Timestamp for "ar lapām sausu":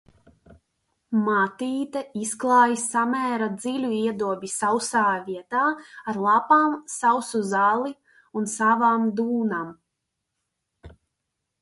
6.13-7.43